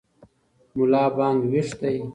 [0.75, 1.97] ملا بانګ ویښ دی.